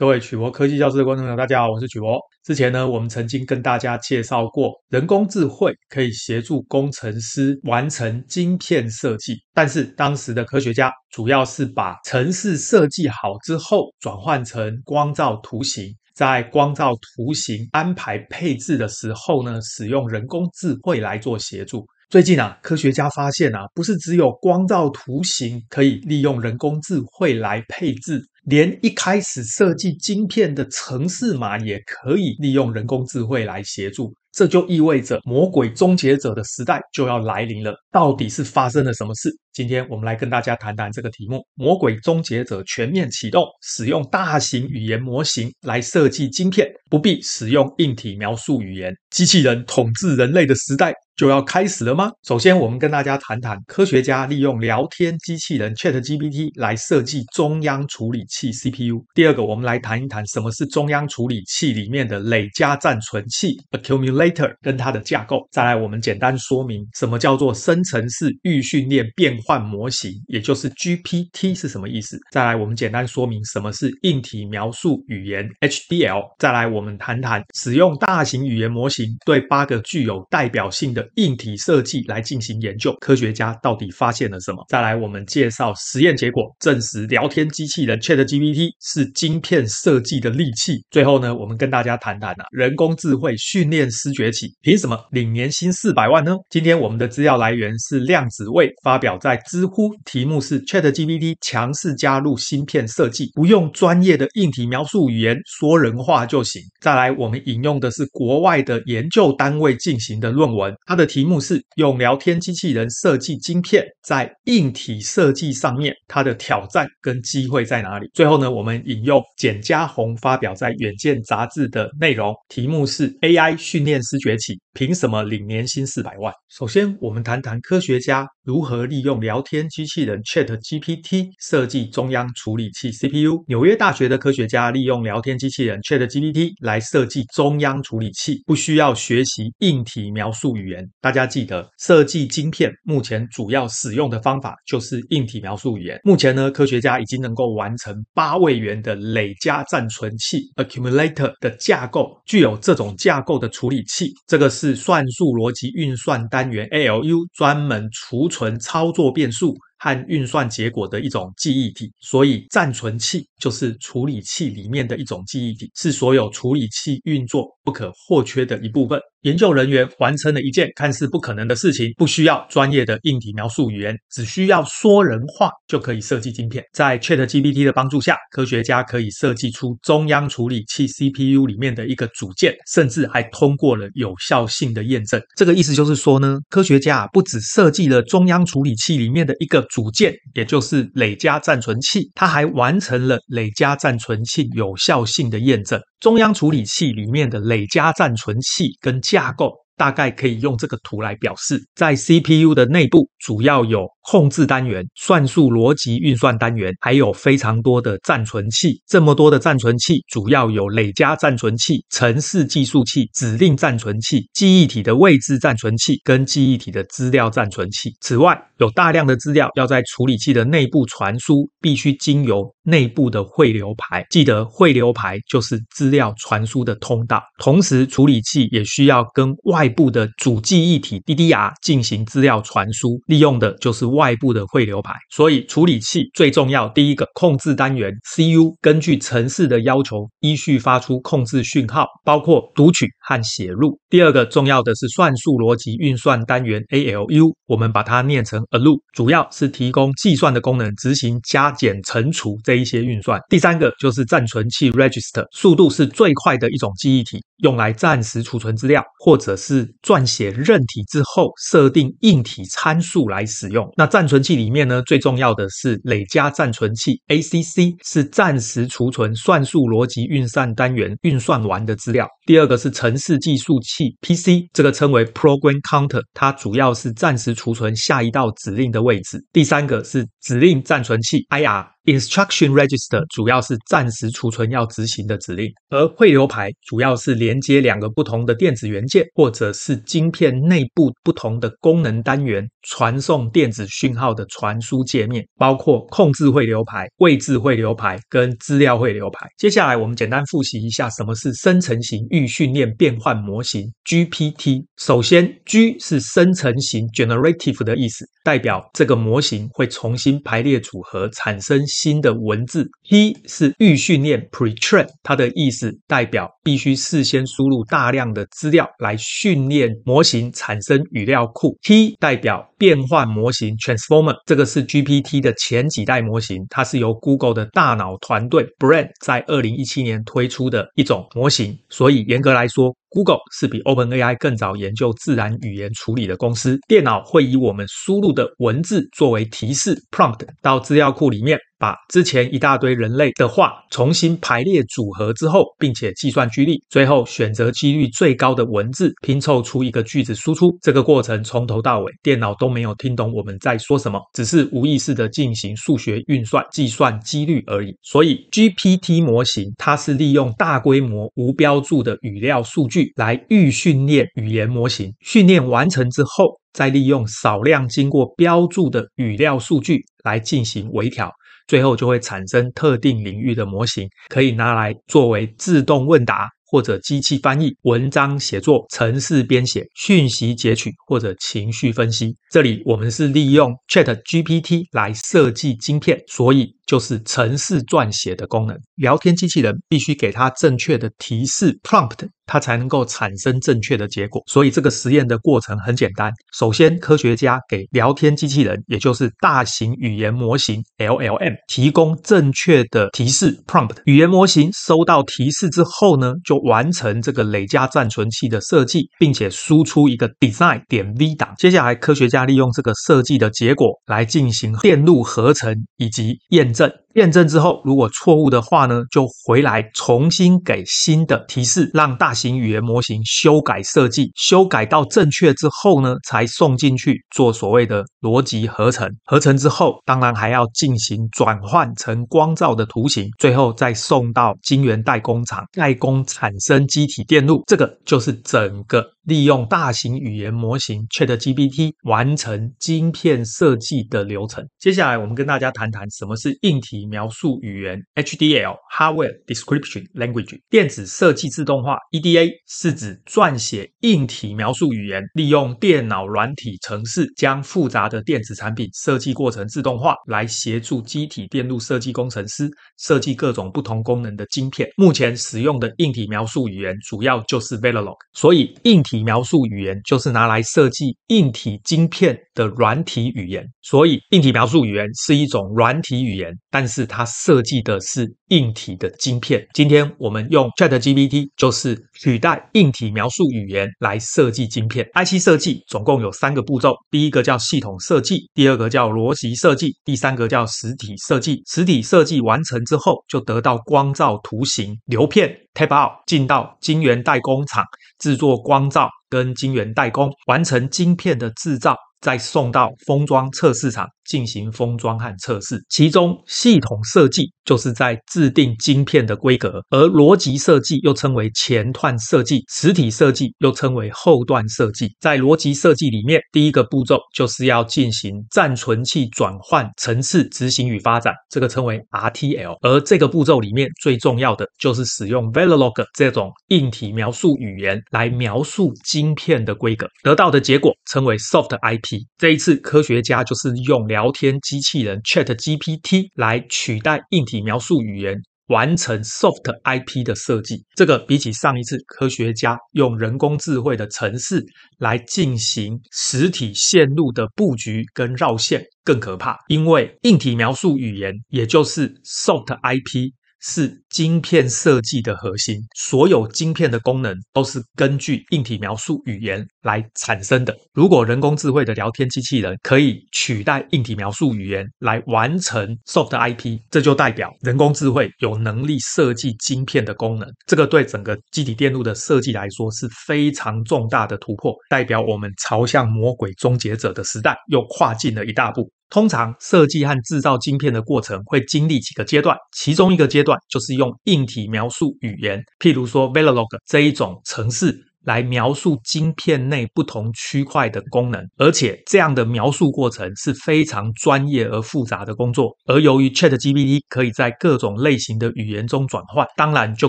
[0.00, 2.18] 各位曲博科技教室的观众朋友，大家好，我是曲博。
[2.42, 21.84] 之前呢，我们曾经跟大家介绍过，人工智慧可以协助工程师完成晶片设计，但是当时的科学家主要是把程式设计好之后，转换成光照图形，在光照图形安排配置的时候呢，使用人工智慧来做协助。
[22.08, 34.14] 最近啊，科学家发现啊，不是只有光照图形可以利用人工智慧来配置，连一开始设计晶片的程式码也可以利用人工智慧来协助。
[34.32, 37.74] 这就意味着魔鬼终结者的时代就要来临了。
[37.90, 39.28] 到底是发生了什么事？
[39.52, 52.10] 今天我们来跟大家谈谈这个题目：魔鬼终结者全面启动，使用大型语言模型来设计晶片，不必使用硬体描述语言，机器人统治人类的时代就要开始了吗？
[52.22, 59.04] 首先，我们跟大家谈谈科学家利用聊天机器人 ChatGPT 来设计中央处理器 CPU。
[59.14, 64.50] 第二个，我们来谈一谈什么是中央处理器里面的累加暂存器 Accumulator。
[64.62, 72.18] 跟它的架构，再来我们简单说明什么叫做生成式预训练变换模型，也就是 GPT 是什么意思。
[72.32, 76.22] 再来我们简单说明什么是硬体描述语言 HDL。
[76.38, 84.62] 再来我们谈谈使用大型语言模型对八个具有代表性的硬体设计来进行研究，科学家到底发现了什么？
[84.68, 90.84] 再来我们介绍实验结果，证实聊天机器人 ChatGPT 是晶片设计的利器。
[90.90, 94.10] 最后呢，我们跟大家谈谈啊，人工智慧训练师。
[94.10, 96.34] 崛起，凭什么领年薪四百万呢？
[96.50, 106.60] 今天我们的资料来源是量子位发表在知乎，题目是 ChatGPT 强势加入芯片设计，不用专业的硬体描述语言，说人话就行。
[106.80, 118.06] 再来，我们引用的是国外的研究单位进行的论文，它的的题目是用聊天机器人设计晶片，在硬体设计上面，它的挑战跟机会在哪里？
[118.12, 126.30] 最后呢，我们引用简嘉宏发表在《远见》杂志的内容，题目是 AI 训练师崛起，凭什么领年薪四百万？
[126.50, 133.44] 首先，我们谈谈科学家如何利用聊天机器人 ChatGPT 设计中央处理器 CPU。
[133.46, 140.82] 纽约大学的科学家利用聊天机器人 ChatGPT 来设计中央处理器，不需要学习硬体描述语言。
[141.02, 146.00] 大家记得，设计晶片目前主要使用的方法就是硬体描述语言。
[146.02, 154.10] 目前呢，科学家已经能够完成八位元的累加暂存器 Accumulator 的架构，具有这种架构的处理器。
[154.26, 169.00] 这个是算术逻辑运算单元 ALU，专门储存操作变数和运算结果的一种记忆体，所以暂存器就是处理器里面的一种记忆体，是所有处理器运作不可或缺的一部分。
[169.22, 176.64] 研究人员完成了一件看似不可能的事情，不需要专业的硬体描述语言，只需要说人话就可以设计晶片。
[176.72, 185.20] 在 ChatGPT 的帮助下，科学家可以设计出中央处理器 CPU 里面的一个组件，甚至还通过了有效性的验证。
[185.36, 195.78] 这个意思就是说呢，科学家不只设计了中央处理器里面的一个组件，也就是累加暂存器，他还完成了累加暂存器有效性的验证。
[196.00, 208.80] 中央处理器里面的累加暂存器跟架构，大概可以用这个图来表示，在 CPU 的内部主要有控制单元、算术逻辑运算单元，还有非常多的暂存器。
[208.86, 217.94] 这么多的暂存器，主要有累加暂存器、程式计数器、指令暂存器、记忆体的位置暂存器跟记忆体的资料暂存器。
[218.00, 224.04] 此外，有大量的资料要在处理器的内部传输，必须经由内部的汇流排。
[224.10, 227.22] 记得汇流排就是资料传输的通道。
[227.38, 234.92] 同时，处理器也需要跟外部的主记忆体 DDR 进行资料传输，利用的就是外部的汇流排。
[235.10, 243.78] 所以，处理器最重要，第一个控制单元 CU 根据程式的要求，依序发出控制讯号，包括读取和写入。
[243.88, 253.20] 第二个重要的是算术逻辑运算单元 ALU，我们把它念成 ALU，主要是提供计算的功能，执行加减乘除这一些运算。
[253.28, 263.68] 第三个就是暂存器 Register，速度是最快的一种记忆体，用来暂时储存资料，或者是撰写韧体之后设定硬体参数来使用。
[263.76, 272.08] 那暂存器里面呢，最重要的是累加暂存器 ACC，是暂时储存算术逻辑运算单元运算完的资料。
[272.30, 273.96] 第二个是城市计数器。
[274.02, 279.18] PC 这个称为 Program Counter，它主要是暂时储存下一道指令的位置。
[279.32, 281.66] 第三个是指令暂存器 IR。
[281.90, 299.26] Instruction Register 主要是暂时储存要执行的指令，而汇流排主要是连接两个不同的电子元件，或者是晶片内部不同的功能单元，传送电子讯号的传输界面，包括控制汇流排、位置汇流排跟资料汇流排。
[299.36, 304.64] 接下来我们简单复习一下什么是生成型预训练变换模型 GPT。
[304.78, 312.68] 首先，G 是生成型 （generative） 的意思，代表这个模型会重新排列组合，产生新的文字。
[312.86, 321.56] P 是预训练 （pre-train），它的意思代表必须事先输入大量的资料来训练模型，产生语料库。
[321.62, 336.58] T 代表变换模型 （transformer），这个是 GPT 的前几代模型，它是由 Google 的大脑团队 Brain 在二零一七年推出的一种模型，所以严格来说，Google 是比 OpenAI 更早研究自然语言处理的公司。
[336.68, 341.38] 电脑会以我们输入的文字作为提示 （prompt） 到资料库里面。
[341.60, 350.56] 把之前一大堆人类的话重新排列组合之后，并且计算几率，最后选择几率最高的文字，拼凑出一个句子输出。
[350.62, 357.76] 这个过程从头到尾，电脑都没有听懂我们在说什么，只是无意识的进行数学运算，计算几率而已。
[357.82, 371.10] 所以 GPT 模型它是利用大规模无标注的语料数据来预训练语言模型，训练完成之后，再利用少量经过标注的语料数据来进行微调。
[371.46, 382.14] 最后就会产生特定领域的模型，可以拿来作为自动问答或者机器翻译、文章写作、程式编写、讯息截取或者情绪分析。
[382.30, 388.56] 这里我们是利用 ChatGPT 来设计晶片，所以就是程式撰写的功能。
[388.76, 392.08] 聊天机器人必须给它正确的提示 prompt。
[392.30, 396.12] 它才能够产生正确的结果，所以这个实验的过程很简单。
[396.32, 403.74] 首先，科学家给聊天机器人，也就是大型语言模型 （LLM） 提供正确的提示 （prompt）。
[403.84, 411.34] 语言模型收到提示之后呢，就完成这个累加暂存器的设计，并且输出一个 design 点 v 档。
[411.36, 416.70] 接下来，科学家利用这个设计的结果来进行电路合成以及验证。
[416.94, 428.90] 验证之后，如果错误的话呢，就回来重新给新的提示，让大型语言模型修改设计，修改到正确之后呢，才送进去做所谓的逻辑合成。
[429.04, 437.42] 合成之后，当然还要进行转换成光照的图形，最后再送到晶圆代工厂代工，产生积体电路。
[437.46, 438.84] 这个就是整个。
[439.04, 444.44] 利用大型语言模型 ChatGPT 完成晶片设计的流程。
[444.58, 450.38] 接下来，我们跟大家谈谈什么是硬体描述语言 （HDL，Hardware Description Language）。
[450.50, 462.48] 电子设计自动化 （EDA） 是指撰写硬体描述语言，利用电脑软体程式将复杂的电子产品设计过程自动化，来协助机体电路设计工程师
[462.78, 464.68] 设计各种不同功能的晶片。
[464.76, 479.46] 目前使用的硬体描述语言主要就是 Verilog，所以硬体体描述语言就是拿来设计硬体晶片的软体语言，所以硬体描述语言是一种软体语言，但是它设计的是硬体的晶片。
[479.54, 484.84] 今天我们用 ChatGPT 就是取代硬体描述语言来设计晶片。
[484.94, 491.42] IC 设计总共有三个步骤，第一个叫系统设计，第二个叫逻辑设计，第三个叫实体设计。
[491.46, 495.32] 实体设计完成之后，就得到光罩图形流片。
[495.54, 497.64] Tapout 进到晶圆代工厂
[497.98, 503.88] 制作光照跟晶圆代工，完成晶片的制造，再送到封装测试场。
[504.10, 514.88] 进行封装和测试，其中系统设计就是在制定晶片的规格，而逻辑设计又称为前段设计，实体设计又称为后段设计。
[514.98, 522.56] 在逻辑设计里面，第一个步骤就是要进行暂存器转换层次执行与发展，这个称为 RTL。
[522.62, 532.00] 而这个步骤里面最重要的就是使用 Verilog 这种硬体描述语言来描述晶片的规格，得到的结果称为 Soft IP。
[532.18, 538.16] 这一次科学家就是用两聊天机器人 ChatGPT 来取代硬体描述语言，
[538.46, 540.64] 完成 Soft IP 的设计。
[540.74, 544.42] 这个比起上一次科学家用人工智慧的城市
[544.78, 553.10] 来进行实体线路的布局跟绕线更可怕，因为硬体描述语言也就是 Soft IP。
[553.40, 560.56] 是晶片设计的核心，所有晶片的功能都是根据硬体描述语言来产生的。
[560.72, 570.28] 如果人工智慧的聊天机器人可以取代硬体描述语言来完成 Soft IP，这就代表人工智慧有能力设计晶片的功能。
[570.46, 578.70] 这个对整个机体电路的设计来说是非常重大的突破，代表我们朝向魔鬼终结者的时代又跨进了一大步。
[578.90, 587.89] 通常设计和制造晶片的过程会经历几个阶段，其中一个阶段就是用硬体描述语言，譬如说 Verilog 这一种程式。
[588.04, 595.56] 来描述晶片内不同区块的功能，而且这样的描述过程是非常专业而复杂的工作。
[595.66, 599.88] 而由于 ChatGPT 可以在各种类型的语言中转换，当然就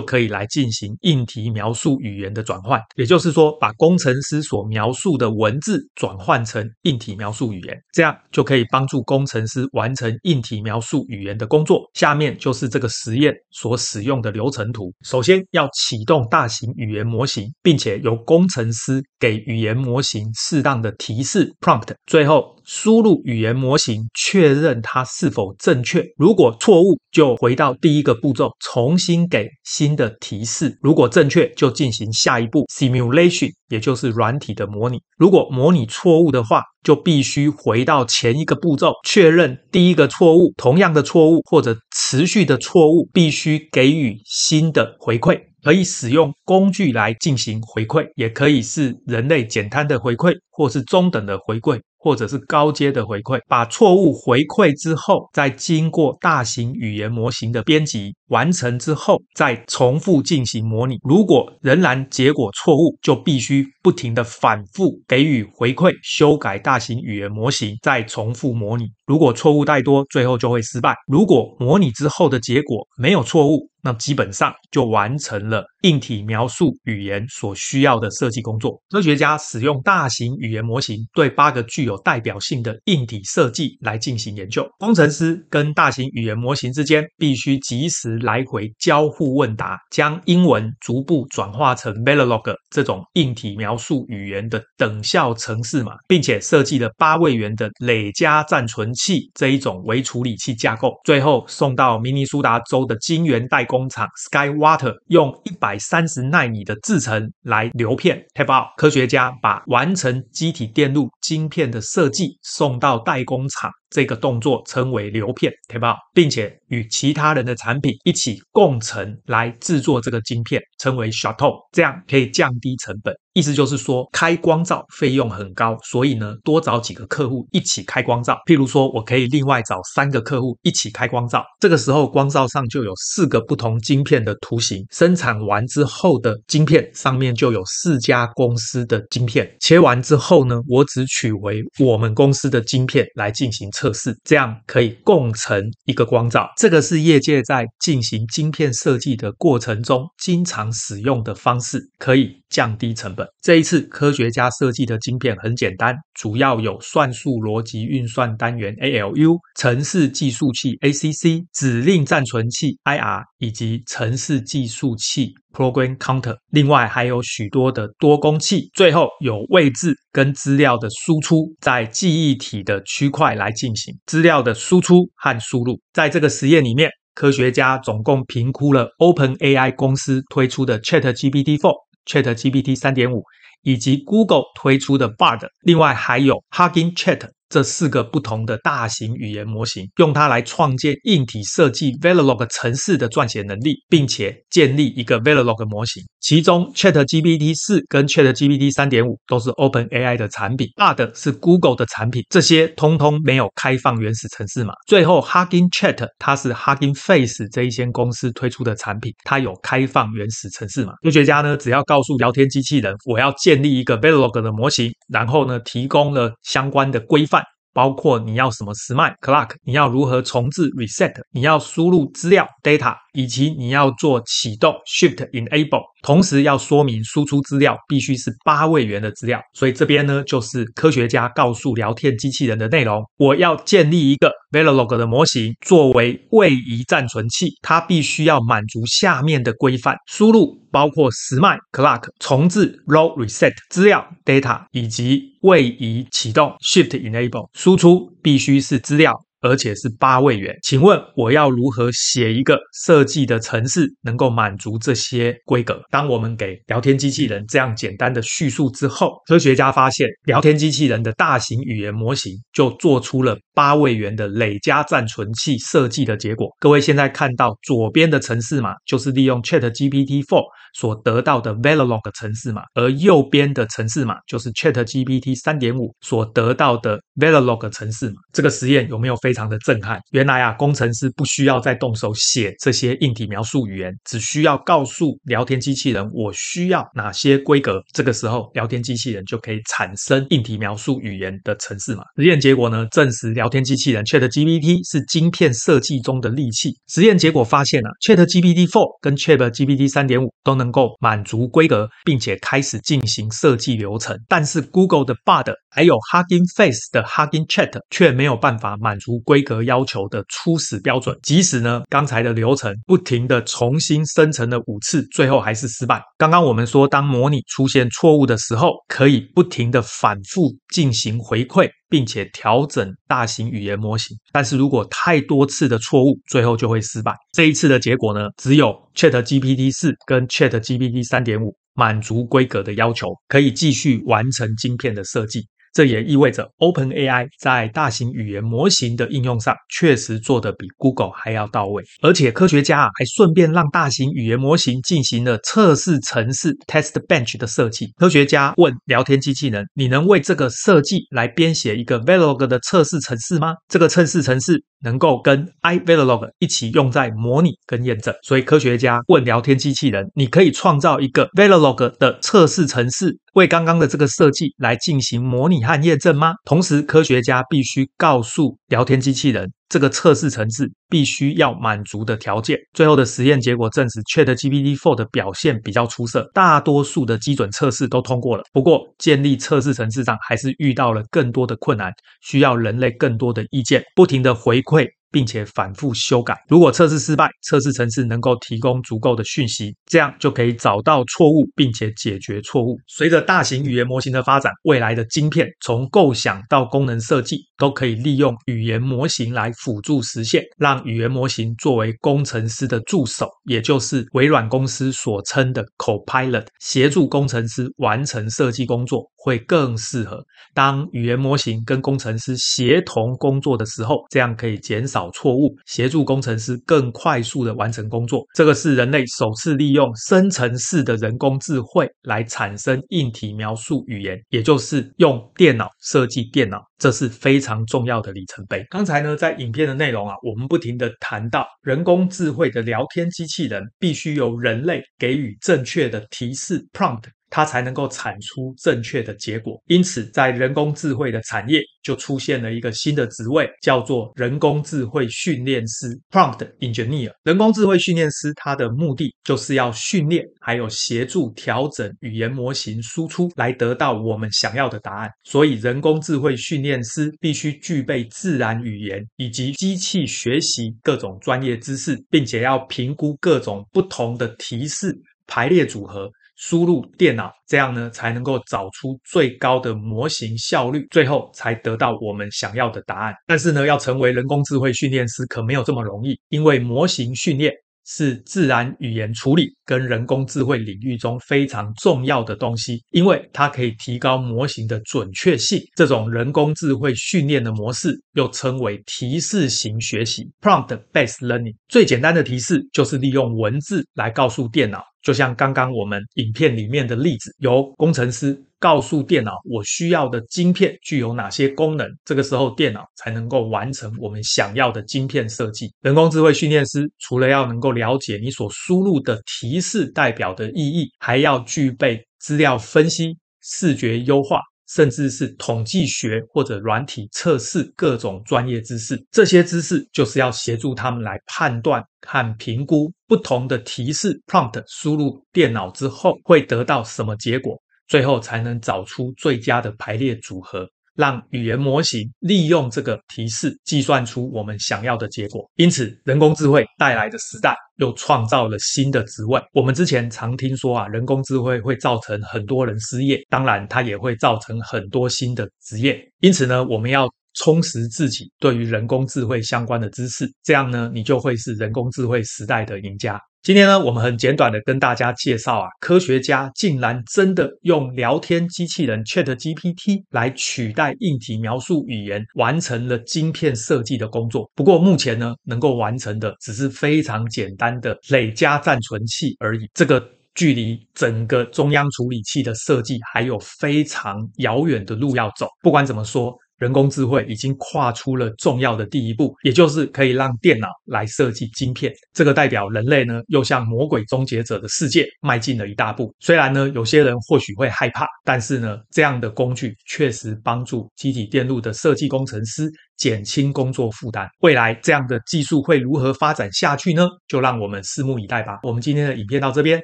[0.00, 2.80] 可以来进行硬体描述语言的转换。
[2.96, 11.82] 也就是说，把工程师所描述的文字转换成硬体描述语言，这样就可以帮助工程师完成硬体描述语言的工作。
[11.94, 14.92] 下面就是这个实验所使用的流程图。
[15.02, 26.04] 首先要启动大型语言模型，并且由工程师给语言模型适当的提示 prompt，最后输入语言模型确认它是否正确。
[26.16, 30.78] 如果错误，就回到第一个步骤，重新给新的提示。
[30.82, 34.98] 如果正确，就进行下一步 simulation，也就是软体的模拟。
[35.16, 45.51] 如果模拟错误的话，就必须回到前一个步骤，确认第一个错误，同样的错误或者持续的错误，必须给予新的回馈。
[45.62, 51.80] 可以使用工具来进行回馈，也可以是人类简单的回馈，或是中等的回馈。
[52.04, 60.96] 或者是高阶的回馈，把错误回馈之后，再经过大型语言模型的编辑完成之后，再重复进行模拟。
[61.08, 68.86] 如果仍然结果错误，就必须不停地反复给予回馈，修改大型语言模型，再重复模拟。
[69.12, 70.96] 如果错误太多，最后就会失败。
[71.06, 78.80] 如果模拟之后的结果没有错误，那基本上就完成了硬体描述语言所需要的设计工作。
[78.88, 84.64] 科学家使用大型语言模型对八个具有代表性的硬体设计来进行研究。
[84.78, 108.66] 工程师跟大型语言模型之间必须及时来回交互问答，将英文逐步转化成 Verilog 这种硬体描述语言的等效程式码，并且设计了八位元的累加暂存器这一种微处理器架构，最后送到明尼苏达州的晶圆代工厂 SkyWater，用一百三十奈米的制程来流片 tape-out。
[108.76, 113.68] 科学家把完成机体电路晶片的设计送到代工厂。
[113.92, 123.14] 这个动作称为流片对吧并且与其他人的产品一起共成来制作这个晶片，称为 shuttle，这样可以降低成本。
[123.34, 128.34] 意思就是说，开光罩费用很高，所以呢，多找几个客户一起开光罩。
[128.46, 134.84] 譬如说，我可以另外找三个客户一起开光罩，这个时候光罩上就有四个不同晶片的图形。
[134.90, 139.50] 生产完之后的晶片上面就有四家公司的晶片。
[139.60, 146.48] 切完之后呢，我只取回我们公司的晶片来进行测试，这样可以共成一个光照。
[146.56, 153.26] 这个是业界在进行晶片设计的过程中经常使用的方式，可以降低成本。
[153.40, 166.36] 这一次，科学家设计的晶片很简单，主要有算术逻辑运算单元 （ALU）、程式计数器 （ACC）、指令暂存器 （IR） 以及程式计数器 （Program Counter）。
[166.50, 168.68] 另外还有许多的多工器。
[168.74, 175.80] 最后有位置跟资料的输出，在记忆体的区块来进行资料的输出和输入。
[175.94, 181.91] 在这个实验里面，科学家总共评估了 OpenAI 公司推出的 ChatGPT-4。
[182.06, 183.24] ChatGPT 三点五
[183.62, 187.30] 以及 Google 推出的 Bard，另外还有 Hugging Chat。
[187.52, 196.02] 这四个不同的大型语言模型，用它来创建硬体设计 Verilog 程式的撰写能力，并且建立一个 Verilog 模型。
[196.20, 204.72] 其中 ChatGPT 4跟 ChatGPT 3.5都是 OpenAI 的产品，Bard 是 Google 的产品，这些通通没有开放原始程式码。
[204.86, 210.94] 最后 Hugging Chat 它是 Hugging Face 这一间公司推出的产品，它有开放原始程式码。
[211.02, 217.41] 科学家呢，只要告诉聊天机器人，我要建立一个 Verilog 的模型，然后呢，提供了相关的规范。
[217.72, 225.82] 包括你要什么 smile clock，你要如何重置 reset，你要输入资料 data，以及你要做启动 shift enable。
[226.02, 233.02] 同时要说明输出资料必须是八位元的资料，所以这边呢，就是科学家告诉聊天机器人的内容。
[233.18, 247.48] 我要建立一个 Verilog 的模型作为位移暂存器，它必须要满足下面的规范：输入包括时脉 clock、重置 row reset、资料 data 以及位移启动 shift enable。
[247.54, 249.14] 输出必须是资料。
[249.42, 250.56] 而且是八位元。
[250.62, 255.80] 请问我要如何写一个设计的程式，能够满足这些规格？
[255.90, 266.48] 当我们给聊天机器人这样简单的叙述之后，科学家发现，聊天机器人的大型语言模型就做出了八位元的累加暂存器设计的结果。
[266.58, 270.42] 各位现在看到左边的程式码，就是利用 ChatGPT 4
[270.74, 278.14] 所得到的 Verilog 程式码，而右边的程式码就是 ChatGPT 3.5所得到的 Verilog 程式码。
[278.32, 279.98] 这个实验有没有非非常的震撼？
[280.10, 292.02] 原来啊，工程师不需要再动手写这些硬体描述语言，只需要告诉聊天机器人我需要哪些规格，这个时候聊天机器人就可以产生硬体描述语言的程式码。
[292.16, 296.76] 实验结果呢，证实聊天机器人 ChatGPT 是晶片设计中的利器。
[296.88, 311.18] 实验结果发现啊，ChatGPT 4跟 ChatGPT 3.5都能够满足规格，并且开始进行设计流程，但是 Google 的 Bard 还有 Hugging Face 的 Hugging Chat 却没有办法满足规格要求的初始标准。
[311.22, 316.02] 即使呢，刚才的流程不停地重新生成了五次，最后还是失败。
[316.18, 324.16] 刚刚我们说，当模拟出现错误的时候，可以不停地反复进行回馈，并且调整大型语言模型。
[324.32, 327.14] 但是如果太多次的错误，最后就会失败。
[327.32, 335.46] 这一次的结果呢，只有 ChatGPT 四跟 ChatGPT 3.5满足规格的要求，可以继续完成晶片的设计。
[335.72, 347.92] 这也意味着 OpenAI 在大型语言模型的应用上确实做得比 Google 还要到位，而且科学家啊还顺便让大型语言模型进行了测试程式 Test Bench 的设计。
[347.96, 358.14] 科学家问聊天机器人：“你能为这个设计来编写一个 Vlog 的测试程式吗？”这个测试程式能够跟 iVerilog 一起用在模拟跟验证。
[358.22, 366.32] 所以科学家问聊天机器人：“你可以创造一个 Verilog 的测试程式，为刚刚的这个设计来进行模拟？”和验证吗？
[366.44, 372.58] 同时，科学家必须告诉聊天机器人，这个测试层次必须要满足的条件。
[372.74, 378.44] 最后的实验结果证实，ChatGPT 4的表现比较出色，大多数的基准测试都通过了。
[378.52, 384.86] 不过，建立测试层次上还是遇到了更多的困难，需要人类更多的意见，不停的回馈。
[385.12, 386.36] 并且反复修改。
[386.48, 392.76] 如果测试失败，测试程式能够提供足够的讯息，这样就可以找到错误，并且解决错误。
[392.88, 409.12] 随着大型语言模型的发展，未来的晶片从构想到功能设计，都可以利用语言模型来辅助实现，让语言模型作为工程师的助手，也就是微软公司所称的 Copilot，协助工程师完成设计工作。
[409.24, 410.20] 会更适合
[410.52, 418.24] 当语言模型跟工程师协同工作的时候，这样可以减少找错误，协助工程师更快速的完成工作。
[418.36, 428.64] 这个是人类首次利用生成式的人工智慧来产生硬体描述语言，也就是用电脑设计电脑，这是非常重要的里程碑。
[428.70, 437.02] 刚才呢，在影片的内容啊，我们不停地谈到人工智慧的聊天机器人必须由人类给予正确的提示 prompt。
[437.34, 439.58] 它才能够产出正确的结果。
[439.66, 447.10] 因此，在人工智慧的产业就出现了一个新的职位，叫做人工智慧训练师 （Prompt Engineer）。
[447.24, 455.10] 人工智慧训练师，它的目的就是要训练，还有协助调整语言模型输出，来得到我们想要的答案。
[455.24, 464.94] 所以，人工智慧训练师必须具备自然语言以及机器学习各种专业知识，并且要评估各种不同的提示
[465.26, 466.10] 排列组合。
[466.42, 473.14] 输入电脑，这样呢才能够找出最高的模型效率，最后才得到我们想要的答案。
[473.28, 485.60] 但是呢，要成为人工智慧训练师可没有这么容易，因为模型训练是自然语言处理跟人工智慧领域中非常重要的东西，因为它可以提高模型的准确性。
[485.74, 491.54] 这种人工智慧训练的模式又称为提示型学习 （Prompt-Based Learning）。
[491.68, 494.82] 最简单的提示就是利用文字来告诉电脑。
[495.02, 505.74] 就像刚刚我们影片里面的例子，由工程师告诉电脑我需要的晶片具有哪些功能，这个时候电脑才能够完成我们想要的晶片设计。
[505.80, 514.40] 人工智慧训练师除了要能够了解你所输入的提示代表的意义，还要具备资料分析、视觉优化。
[514.68, 530.68] 甚至是统计学或者软体测试各种专业知识，这些知识就是要协助他们来判断和评估不同的提示 prompt 输入电脑之后会得到什么结果，最后才能找出最佳的排列组合。
[530.94, 535.50] 让语言模型利用这个提示计算出我们想要的结果。
[535.56, 539.40] 因此，人工智慧带来的时代又创造了新的职位。
[539.54, 545.98] 我们之前常听说啊，人工智慧会造成很多人失业，当然它也会造成很多新的职业。
[546.20, 553.18] 因此呢，我们要充实自己对于人工智慧相关的知识，这样呢，你就会是人工智慧时代的赢家。
[553.42, 564.48] 今天呢，我们很简短的跟大家介绍啊，科学家竟然真的用聊天机器人 ChatGPT 来取代硬体描述语言，完成了晶片设计的工作。
[564.54, 569.68] 不过目前呢，能够完成的只是非常简单的累加暂存器而已。
[569.74, 570.00] 这个
[570.36, 575.48] 距离整个中央处理器的设计还有非常遥远的路要走。
[575.62, 576.32] 不管怎么说。
[576.62, 581.92] 人工智慧已经跨出了重要的第一步，也就是可以让电脑来设计晶片。
[582.12, 586.14] 这个代表人类呢，又向魔鬼终结者的世界迈进了一大步。
[586.20, 592.70] 虽然呢，有些人或许会害怕，但是呢，这样的工具确实帮助机体电路的设计工程师。
[593.02, 597.08] 减轻工作负担，未来这样的技术会如何发展下去呢？
[597.26, 598.60] 就让我们拭目以待吧。
[598.62, 599.82] 我们今天的影片到这边，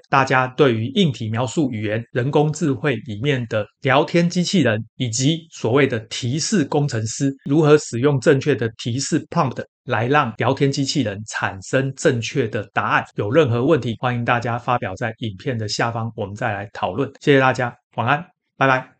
[0.08, 17.10] 大家对于硬体描述语言、人工智慧里面的聊天机器人，以及所谓的提示工程师，如何使用正确的提示 prompt 来让聊天机器人产生正确的答案，有任何问题，欢迎大家发表在影片的下方，我们再来讨论。
[17.20, 18.24] 谢谢大家，晚安，
[18.56, 18.97] 拜拜。